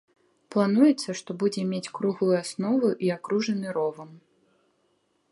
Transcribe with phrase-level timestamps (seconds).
[0.53, 4.09] Плануецца, што будзе мець круглую аснову і акружаны ровам.